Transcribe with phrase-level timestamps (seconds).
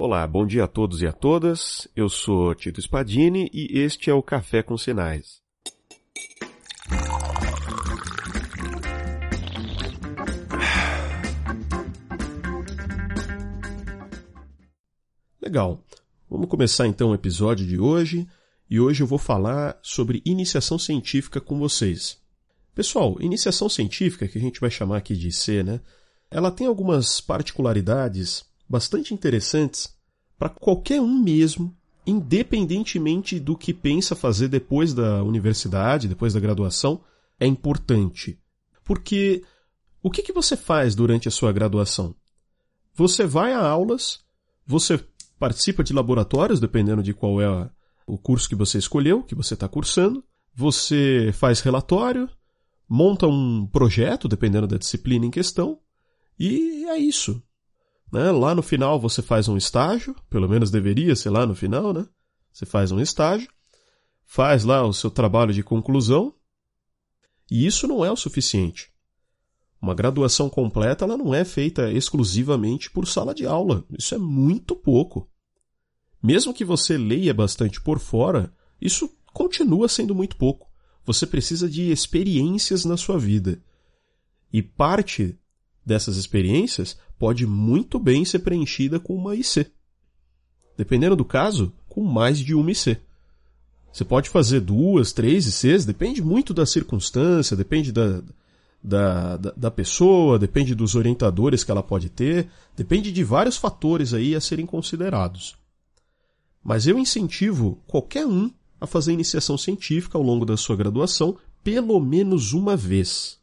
[0.00, 1.88] Olá, bom dia a todos e a todas.
[1.96, 5.42] Eu sou Tito Spadini e este é o Café com Sinais.
[15.42, 15.84] Legal.
[16.30, 18.24] Vamos começar então o episódio de hoje
[18.70, 22.22] e hoje eu vou falar sobre iniciação científica com vocês.
[22.72, 25.80] Pessoal, iniciação científica, que a gente vai chamar aqui de IC, né?
[26.30, 29.96] Ela tem algumas particularidades bastante interessantes
[30.38, 31.76] para qualquer um mesmo,
[32.06, 37.00] independentemente do que pensa fazer depois da universidade, depois da graduação,
[37.40, 38.38] é importante.
[38.84, 39.42] Porque
[40.02, 42.14] o que, que você faz durante a sua graduação?
[42.94, 44.20] Você vai a aulas,
[44.66, 45.02] você
[45.38, 47.70] participa de laboratórios, dependendo de qual é
[48.06, 52.28] o curso que você escolheu, que você está cursando, você faz relatório,
[52.88, 55.78] monta um projeto, dependendo da disciplina em questão,
[56.38, 57.42] e é isso.
[58.12, 58.30] Né?
[58.30, 62.06] Lá no final você faz um estágio, pelo menos deveria ser lá no final, né?
[62.52, 63.48] Você faz um estágio,
[64.24, 66.34] faz lá o seu trabalho de conclusão,
[67.50, 68.92] e isso não é o suficiente.
[69.80, 73.84] Uma graduação completa ela não é feita exclusivamente por sala de aula.
[73.96, 75.30] Isso é muito pouco.
[76.22, 80.68] Mesmo que você leia bastante por fora, isso continua sendo muito pouco.
[81.06, 83.62] Você precisa de experiências na sua vida.
[84.52, 85.38] E parte
[85.88, 89.66] dessas experiências pode muito bem ser preenchida com uma IC.
[90.76, 92.98] Dependendo do caso, com mais de uma IC.
[93.90, 98.22] Você pode fazer duas, três ICs, depende muito da circunstância, depende da,
[98.84, 104.12] da, da, da, pessoa, depende dos orientadores que ela pode ter, depende de vários fatores
[104.12, 105.56] aí a serem considerados.
[106.62, 111.98] Mas eu incentivo qualquer um a fazer iniciação científica ao longo da sua graduação pelo
[111.98, 113.37] menos uma vez.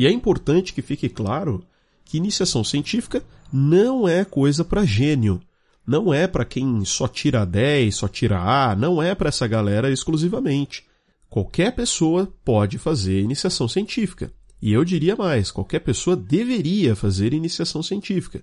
[0.00, 1.62] E é importante que fique claro
[2.06, 5.42] que iniciação científica não é coisa para gênio.
[5.86, 9.92] Não é para quem só tira 10, só tira A, não é para essa galera
[9.92, 10.86] exclusivamente.
[11.28, 14.32] Qualquer pessoa pode fazer iniciação científica.
[14.62, 18.42] E eu diria mais, qualquer pessoa deveria fazer iniciação científica.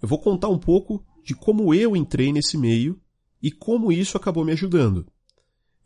[0.00, 2.98] Eu vou contar um pouco de como eu entrei nesse meio
[3.42, 5.06] e como isso acabou me ajudando.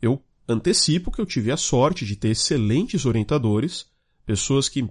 [0.01, 3.90] Eu antecipo que eu tive a sorte de ter excelentes orientadores,
[4.25, 4.87] pessoas que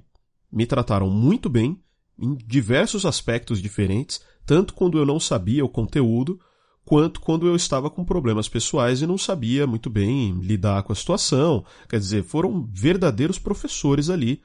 [0.52, 1.80] me trataram muito bem
[2.18, 6.38] em diversos aspectos diferentes, tanto quando eu não sabia o conteúdo,
[6.84, 10.96] quanto quando eu estava com problemas pessoais e não sabia muito bem lidar com a
[10.96, 11.64] situação.
[11.88, 14.42] Quer dizer, foram verdadeiros professores ali.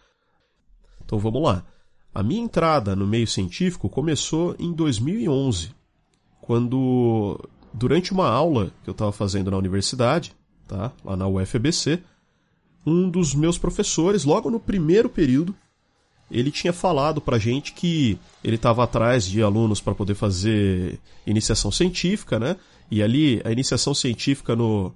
[1.03, 1.65] Então vamos lá.
[2.13, 5.71] A minha entrada no meio científico começou em 2011,
[6.39, 7.37] quando
[7.73, 10.33] durante uma aula que eu estava fazendo na universidade,
[10.65, 10.93] tá?
[11.03, 12.01] lá na UFBC,
[12.85, 15.55] um dos meus professores, logo no primeiro período,
[16.29, 21.71] ele tinha falado pra gente que ele estava atrás de alunos para poder fazer iniciação
[21.71, 22.55] científica, né?
[22.89, 24.93] E ali a iniciação científica no,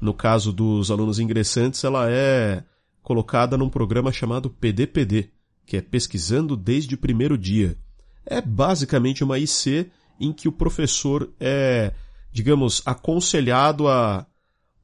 [0.00, 2.64] no caso dos alunos ingressantes, ela é
[3.02, 5.30] colocada num programa chamado PDPD,
[5.66, 7.76] que é Pesquisando desde o primeiro dia.
[8.24, 9.90] É basicamente uma IC
[10.20, 11.92] em que o professor é
[12.32, 14.26] digamos, aconselhado a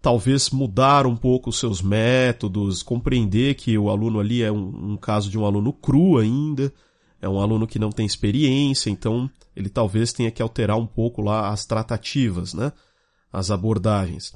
[0.01, 4.97] talvez mudar um pouco os seus métodos, compreender que o aluno ali é um, um,
[4.97, 6.73] caso de um aluno cru ainda,
[7.21, 11.21] é um aluno que não tem experiência, então ele talvez tenha que alterar um pouco
[11.21, 12.73] lá as tratativas, né?
[13.33, 14.33] As abordagens.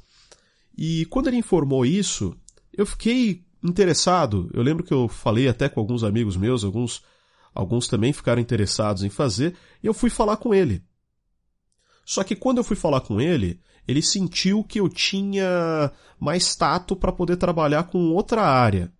[0.77, 2.35] E quando ele informou isso,
[2.75, 4.49] eu fiquei interessado.
[4.53, 7.01] Eu lembro que eu falei até com alguns amigos meus, alguns,
[7.55, 10.83] alguns também ficaram interessados em fazer, e eu fui falar com ele.
[12.05, 16.95] Só que quando eu fui falar com ele, ele sentiu que eu tinha mais tato
[16.95, 18.91] para poder trabalhar com outra área.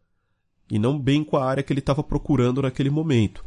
[0.70, 3.44] E não bem com a área que ele estava procurando naquele momento.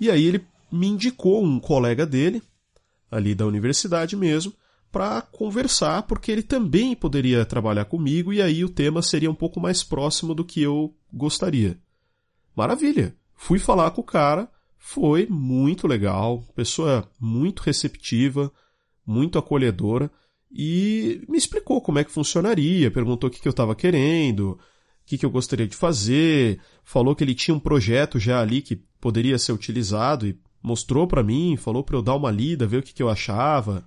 [0.00, 2.42] E aí ele me indicou um colega dele,
[3.10, 4.52] ali da universidade mesmo,
[4.90, 9.60] para conversar, porque ele também poderia trabalhar comigo e aí o tema seria um pouco
[9.60, 11.78] mais próximo do que eu gostaria.
[12.56, 13.14] Maravilha!
[13.34, 18.52] Fui falar com o cara, foi muito legal, pessoa muito receptiva,
[19.06, 20.10] muito acolhedora
[20.50, 24.58] e me explicou como é que funcionaria, perguntou o que, que eu estava querendo, o
[25.06, 28.76] que, que eu gostaria de fazer, falou que ele tinha um projeto já ali que
[29.00, 32.82] poderia ser utilizado e mostrou para mim, falou para eu dar uma lida, ver o
[32.82, 33.84] que, que eu achava.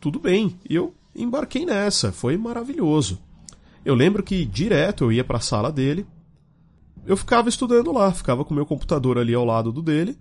[0.00, 3.20] Tudo bem, e eu embarquei nessa, foi maravilhoso.
[3.84, 6.06] Eu lembro que direto eu ia para a sala dele,
[7.06, 10.16] eu ficava estudando lá, ficava com meu computador ali ao lado do dele,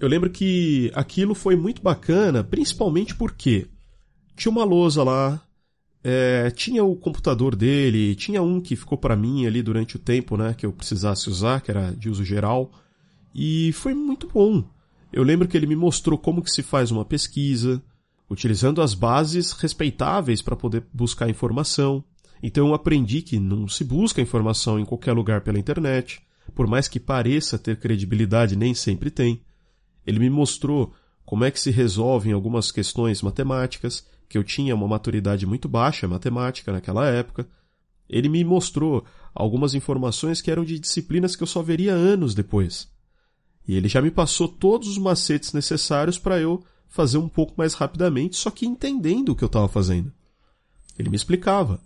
[0.00, 3.66] eu lembro que aquilo foi muito bacana, principalmente porque
[4.36, 5.40] tinha uma lousa lá,
[6.02, 10.36] é, tinha o computador dele, tinha um que ficou para mim ali durante o tempo,
[10.36, 12.70] né, que eu precisasse usar, que era de uso geral,
[13.34, 14.64] e foi muito bom.
[15.12, 17.82] eu lembro que ele me mostrou como que se faz uma pesquisa,
[18.28, 22.02] utilizando as bases respeitáveis para poder buscar informação.
[22.42, 26.20] Então eu aprendi que não se busca informação em qualquer lugar pela internet,
[26.54, 29.40] por mais que pareça ter credibilidade, nem sempre tem.
[30.06, 30.92] Ele me mostrou
[31.24, 36.06] como é que se resolvem algumas questões matemáticas, que eu tinha uma maturidade muito baixa
[36.08, 37.46] matemática naquela época.
[38.08, 39.04] Ele me mostrou
[39.34, 42.88] algumas informações que eram de disciplinas que eu só veria anos depois.
[43.66, 47.74] E ele já me passou todos os macetes necessários para eu fazer um pouco mais
[47.74, 50.12] rapidamente, só que entendendo o que eu estava fazendo.
[50.98, 51.80] Ele me explicava.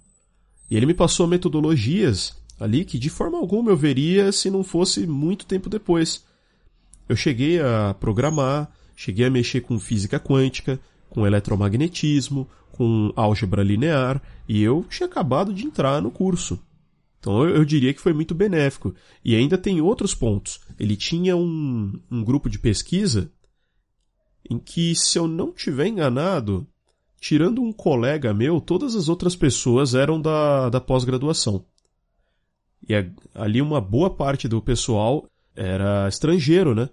[0.71, 5.07] E ele me passou metodologias ali que de forma alguma eu veria se não fosse
[5.07, 6.25] muito tempo depois.
[7.09, 10.79] Eu cheguei a programar, cheguei a mexer com física quântica,
[11.09, 16.61] com eletromagnetismo, com álgebra linear, e eu tinha acabado de entrar no curso.
[17.19, 18.95] Então eu, eu, diria que foi muito benéfico.
[19.25, 20.61] E ainda tem outros pontos.
[20.79, 23.31] Ele tinha um, um grupo de pesquisa
[24.49, 26.67] em que, se eu não tiver enganado,
[27.21, 31.65] tirando um colega meu, todas as outras pessoas eram da, da pós-graduação.
[32.89, 32.95] E
[33.35, 36.89] ali uma boa parte do pessoal era estrangeiro, né?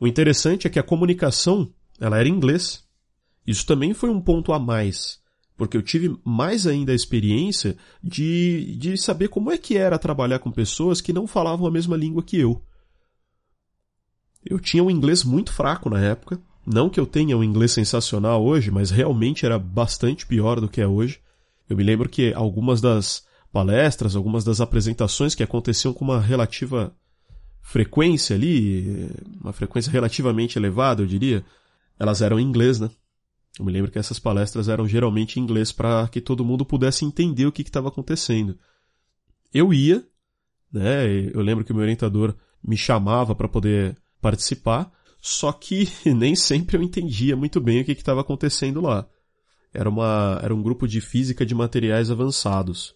[0.00, 1.70] O interessante é que a comunicação,
[2.00, 2.82] ela era em inglês.
[3.46, 5.20] Isso também foi um ponto a mais,
[5.58, 10.38] porque eu tive mais ainda a experiência de, de saber como é que era trabalhar
[10.38, 12.64] com pessoas que não falavam a mesma língua que eu.
[14.42, 18.42] Eu tinha um inglês muito fraco na época, não que eu tenha um inglês sensacional
[18.42, 21.20] hoje, mas realmente era bastante pior do que é hoje.
[21.68, 26.94] Eu me lembro que algumas das palestras, algumas das apresentações que aconteciam com uma relativa
[27.62, 29.10] frequência ali,
[29.40, 31.44] uma frequência relativamente elevada, eu diria,
[31.98, 32.90] elas eram em inglês, né?
[33.58, 37.04] Eu me lembro que essas palestras eram geralmente em inglês para que todo mundo pudesse
[37.04, 38.58] entender o que estava acontecendo.
[39.52, 40.04] Eu ia,
[40.72, 41.06] né?
[41.32, 44.90] Eu lembro que o meu orientador me chamava para poder participar,
[45.20, 49.06] só que nem sempre eu entendia muito bem o que estava acontecendo lá.
[49.72, 52.94] Era, uma, era um grupo de física de materiais avançados.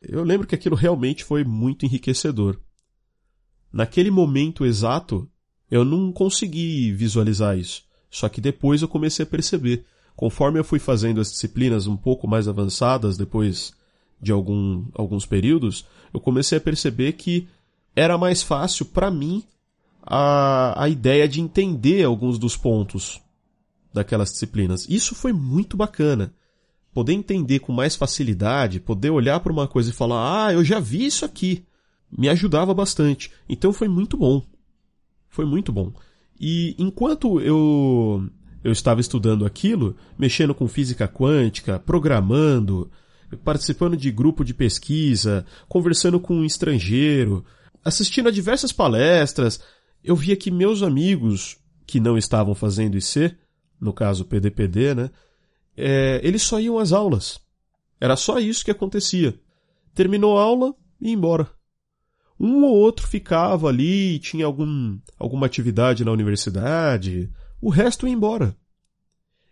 [0.00, 2.60] Eu lembro que aquilo realmente foi muito enriquecedor.
[3.74, 5.28] Naquele momento exato,
[5.68, 7.82] eu não consegui visualizar isso.
[8.08, 9.84] Só que depois eu comecei a perceber.
[10.14, 13.72] Conforme eu fui fazendo as disciplinas um pouco mais avançadas, depois
[14.22, 17.48] de algum, alguns períodos, eu comecei a perceber que
[17.96, 19.42] era mais fácil para mim
[20.00, 23.20] a, a ideia de entender alguns dos pontos
[23.92, 24.86] daquelas disciplinas.
[24.88, 26.32] Isso foi muito bacana.
[26.92, 30.78] Poder entender com mais facilidade, poder olhar para uma coisa e falar, ah, eu já
[30.78, 31.66] vi isso aqui
[32.16, 33.30] me ajudava bastante.
[33.48, 34.42] Então foi muito bom.
[35.28, 35.92] Foi muito bom.
[36.38, 38.28] E enquanto eu,
[38.62, 42.90] eu estava estudando aquilo, mexendo com física quântica, programando,
[43.44, 47.44] participando de grupo de pesquisa, conversando com um estrangeiro,
[47.84, 49.60] assistindo a diversas palestras,
[50.02, 51.56] eu via que meus amigos
[51.86, 53.36] que não estavam fazendo IC,
[53.80, 55.10] no caso PDPD, né,
[55.76, 57.40] é, eles só iam às aulas.
[58.00, 59.34] Era só isso que acontecia.
[59.94, 61.50] Terminou a aula e ia embora.
[62.38, 68.56] Um ou outro ficava ali, tinha algum, alguma atividade na universidade, o resto ia embora.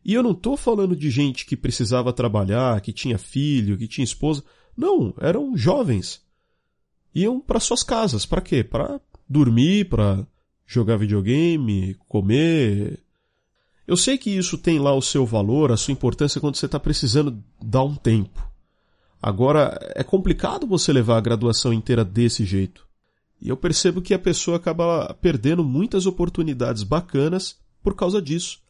[0.05, 4.05] E eu não estou falando de gente que precisava trabalhar, que tinha filho, que tinha
[4.05, 4.43] esposa.
[4.77, 6.21] Não, eram jovens.
[7.15, 8.27] Iam para suas casas.
[8.27, 8.65] Para quê?
[8.65, 10.27] Para dormir, para
[10.67, 13.01] jogar videogame, comer.
[13.87, 16.81] Eu sei que isso tem lá o seu valor, a sua importância quando você está
[16.81, 18.52] precisando dar um tempo.
[19.23, 22.89] Agora, é complicado você levar a graduação inteira desse jeito.
[23.41, 28.61] E eu percebo que a pessoa acaba perdendo muitas oportunidades bacanas por causa disso.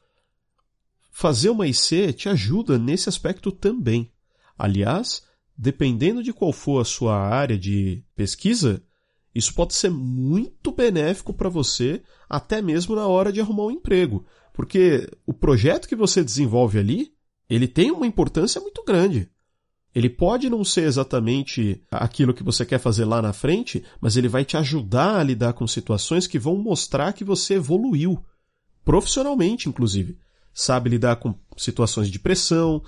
[1.11, 4.13] Fazer uma IC te ajuda nesse aspecto também.
[4.59, 5.23] Aliás,
[5.57, 8.83] dependendo de qual for a sua área de pesquisa,
[9.35, 14.27] isso pode ser muito benéfico para você, até mesmo na hora de arrumar um emprego,
[14.53, 17.15] porque o projeto que você desenvolve ali,
[17.49, 19.32] ele tem uma importância muito grande.
[19.95, 24.29] Ele pode não ser exatamente aquilo que você quer fazer lá na frente, mas ele
[24.29, 28.23] vai te ajudar a lidar com situações que vão mostrar que você evoluiu.
[28.85, 30.17] Profissionalmente, inclusive.
[30.55, 32.83] Sabe lidar com situações de pressão,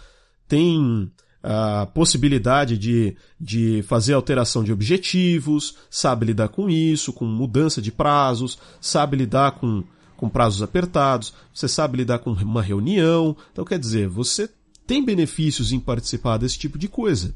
[0.49, 1.11] tem
[1.43, 7.93] a possibilidade de, de fazer alteração de objetivos, sabe lidar com isso, com mudança de
[7.93, 9.85] prazos, sabe lidar com,
[10.17, 13.37] com prazos apertados, você sabe lidar com uma reunião.
[13.53, 14.49] Então, quer dizer, você
[14.87, 17.35] tem benefícios em participar desse tipo de coisa.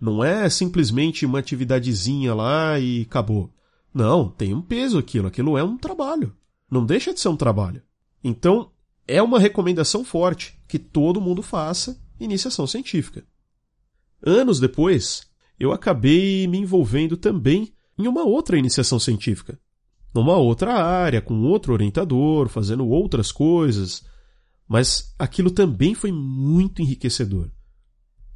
[0.00, 3.52] Não é simplesmente uma atividadezinha lá e acabou.
[3.92, 6.34] Não, tem um peso aquilo, aquilo é um trabalho.
[6.70, 7.82] Não deixa de ser um trabalho.
[8.22, 8.70] Então,
[9.06, 13.24] é uma recomendação forte que todo mundo faça iniciação científica.
[14.22, 15.22] Anos depois,
[15.58, 19.58] eu acabei me envolvendo também em uma outra iniciação científica,
[20.14, 24.04] numa outra área, com outro orientador, fazendo outras coisas.
[24.68, 27.50] Mas aquilo também foi muito enriquecedor.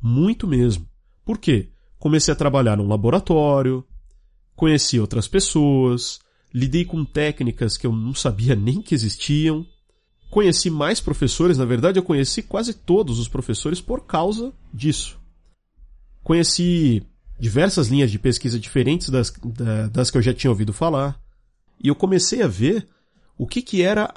[0.00, 0.88] Muito mesmo.
[1.24, 1.68] Por quê?
[1.98, 3.84] Comecei a trabalhar num laboratório,
[4.56, 6.18] conheci outras pessoas,
[6.52, 9.66] lidei com técnicas que eu não sabia nem que existiam,
[10.30, 15.20] conheci mais professores, na verdade eu conheci quase todos os professores por causa disso.
[16.22, 17.06] Conheci
[17.38, 19.32] diversas linhas de pesquisa diferentes das,
[19.92, 21.20] das que eu já tinha ouvido falar,
[21.82, 22.88] e eu comecei a ver
[23.36, 24.12] o que, que era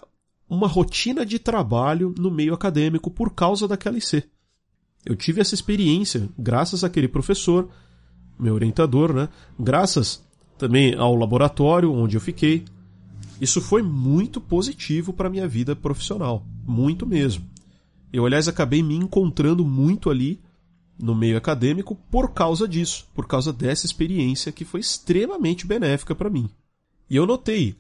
[0.49, 4.23] uma rotina de trabalho no meio acadêmico por causa daquela IC.
[5.05, 7.69] Eu tive essa experiência graças àquele professor,
[8.39, 9.29] meu orientador, né?
[9.59, 10.23] Graças
[10.57, 12.65] também ao laboratório onde eu fiquei.
[13.39, 17.45] Isso foi muito positivo para minha vida profissional, muito mesmo.
[18.11, 20.39] Eu, aliás, acabei me encontrando muito ali
[20.97, 26.29] no meio acadêmico por causa disso, por causa dessa experiência que foi extremamente benéfica para
[26.29, 26.49] mim.
[27.09, 27.75] E eu notei,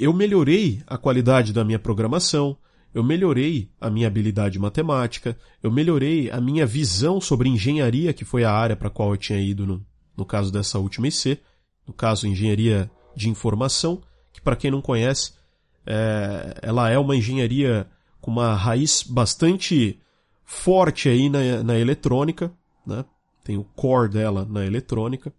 [0.00, 2.56] eu melhorei a qualidade da minha programação,
[2.94, 8.42] eu melhorei a minha habilidade matemática, eu melhorei a minha visão sobre engenharia, que foi
[8.42, 11.38] a área para a qual eu tinha ido no, no caso dessa última IC,
[11.86, 14.00] no caso engenharia de informação,
[14.32, 15.34] que para quem não conhece,
[15.86, 17.86] é, ela é uma engenharia
[18.22, 20.00] com uma raiz bastante
[20.44, 22.50] forte aí na, na eletrônica,
[22.86, 23.04] né?
[23.44, 25.32] tem o core dela na eletrônica.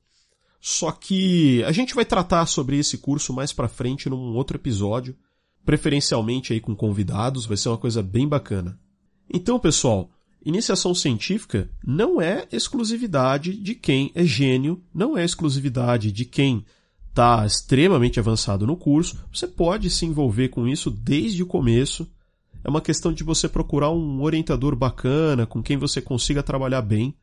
[0.61, 5.17] Só que a gente vai tratar sobre esse curso mais para frente num outro episódio,
[5.65, 8.79] preferencialmente aí com convidados, vai ser uma coisa bem bacana.
[9.33, 10.11] Então, pessoal,
[10.45, 16.63] iniciação científica não é exclusividade de quem é gênio, não é exclusividade de quem
[17.09, 19.25] está extremamente avançado no curso.
[19.33, 22.07] Você pode se envolver com isso desde o começo.
[22.63, 27.15] É uma questão de você procurar um orientador bacana, com quem você consiga trabalhar bem.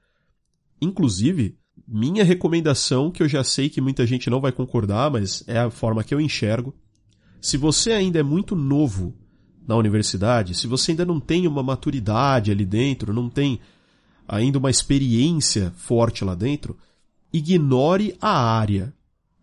[0.80, 5.58] Inclusive, minha recomendação, que eu já sei que muita gente não vai concordar, mas é
[5.58, 6.74] a forma que eu enxergo.
[7.40, 9.14] Se você ainda é muito novo
[9.66, 13.60] na universidade, se você ainda não tem uma maturidade ali dentro, não tem
[14.26, 16.76] ainda uma experiência forte lá dentro,
[17.32, 18.92] ignore a área.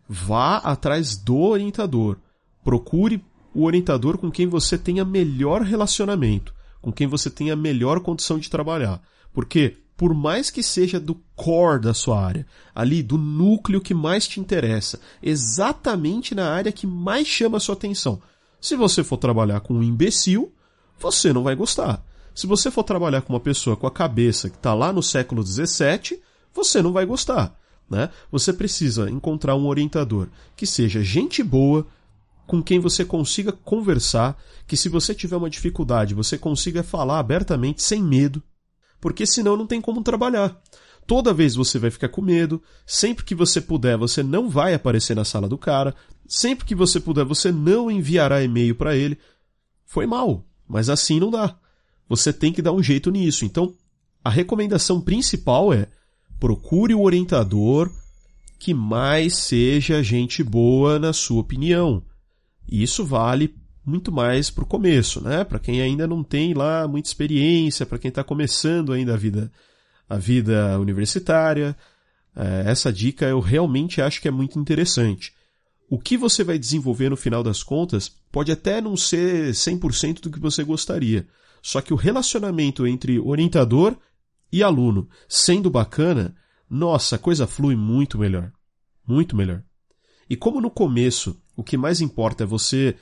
[0.08, 2.18] Vá atrás do orientador.
[2.62, 3.24] Procure
[3.54, 8.50] o orientador com quem você tenha melhor relacionamento, com quem você tenha melhor condição de
[8.50, 9.00] trabalhar.
[9.32, 14.28] Porque por mais que seja do core da sua área, ali do núcleo que mais
[14.28, 18.20] te interessa, exatamente na área que mais chama a sua atenção.
[18.60, 20.52] Se você for trabalhar com um imbecil,
[20.98, 22.04] você não vai gostar.
[22.34, 25.42] Se você for trabalhar com uma pessoa com a cabeça que está lá no século
[25.42, 26.20] XVII,
[26.54, 27.58] você não vai gostar.
[27.88, 28.10] Né?
[28.30, 31.86] Você precisa encontrar um orientador que seja gente boa,
[32.46, 34.36] com quem você consiga conversar,
[34.66, 38.42] que se você tiver uma dificuldade, você consiga falar abertamente, sem medo,
[39.06, 40.60] porque senão não tem como trabalhar.
[41.06, 45.14] Toda vez você vai ficar com medo, sempre que você puder, você não vai aparecer
[45.14, 45.94] na sala do cara,
[46.26, 49.16] sempre que você puder, você não enviará e-mail para ele.
[49.84, 51.56] Foi mal, mas assim não dá.
[52.08, 53.44] Você tem que dar um jeito nisso.
[53.44, 53.72] Então,
[54.24, 55.86] a recomendação principal é
[56.40, 57.88] procure o orientador
[58.58, 62.02] que mais seja gente boa na sua opinião.
[62.68, 63.54] Isso vale
[63.86, 65.44] muito mais para o começo, né?
[65.44, 69.52] Para quem ainda não tem lá muita experiência, para quem está começando ainda a vida,
[70.08, 71.76] a vida universitária.
[72.34, 75.32] É, essa dica eu realmente acho que é muito interessante.
[75.88, 80.30] O que você vai desenvolver no final das contas pode até não ser 100% do
[80.30, 81.24] que você gostaria.
[81.62, 83.96] Só que o relacionamento entre orientador
[84.52, 86.34] e aluno sendo bacana,
[86.68, 88.50] nossa, a coisa flui muito melhor.
[89.06, 89.62] Muito melhor.
[90.28, 92.96] E como no começo o que mais importa é você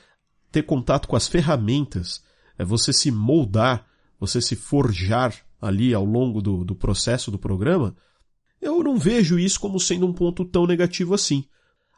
[0.55, 2.23] ter contato com as ferramentas,
[2.57, 3.85] é você se moldar,
[4.21, 7.97] você se forjar ali ao longo do, do processo do programa,
[8.63, 11.45] eu não vejo isso como sendo um ponto tão negativo assim.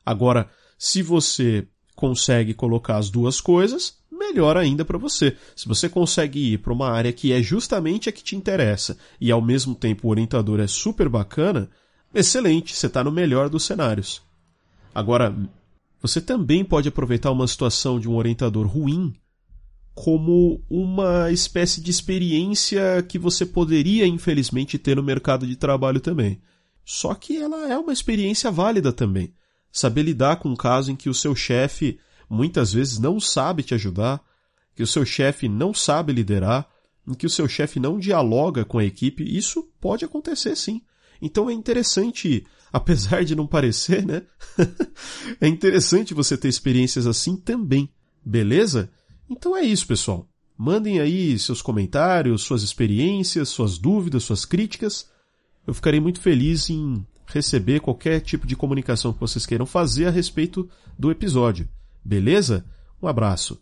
[0.05, 0.49] Agora,
[0.79, 5.37] se você consegue colocar as duas coisas, melhor ainda para você.
[5.55, 9.31] Se você consegue ir para uma área que é justamente a que te interessa e
[9.31, 11.69] ao mesmo tempo o orientador é super bacana,
[12.15, 14.23] excelente, você está no melhor dos cenários.
[14.95, 15.37] Agora,
[16.00, 19.15] você também pode aproveitar uma situação de um orientador ruim
[19.95, 26.38] como uma espécie de experiência que você poderia, infelizmente, ter no mercado de trabalho também.
[26.85, 29.33] Só que ela é uma experiência válida também.
[29.73, 31.99] Saber lidar com um caso em que o seu chefe
[32.29, 34.23] muitas vezes não sabe te ajudar,
[34.75, 36.69] que o seu chefe não sabe liderar,
[37.09, 40.83] em que o seu chefe não dialoga com a equipe, isso pode acontecer sim.
[41.23, 42.45] Então é interessante
[42.76, 44.23] apesar de não parecer, né?
[45.40, 47.88] é interessante você ter experiências assim também,
[48.25, 48.90] beleza?
[49.28, 50.28] Então é isso, pessoal.
[50.59, 55.11] Mandem aí seus comentários, suas experiências, suas dúvidas, suas críticas.
[55.66, 60.11] Eu ficarei muito feliz em receber qualquer tipo de comunicação que vocês queiram fazer a
[60.11, 60.68] respeito
[60.99, 61.68] do episódio.
[62.04, 62.64] Beleza?
[63.02, 63.61] Um abraço.